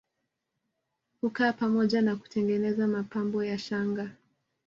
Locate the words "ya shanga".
3.43-4.11